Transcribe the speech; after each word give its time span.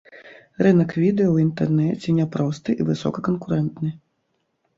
Рынак 0.67 0.95
відэа 1.03 1.25
ў 1.31 1.37
інтэрнэце 1.47 2.15
няпросты 2.21 2.69
і 2.79 2.89
высокаканкурэнтны. 2.89 3.89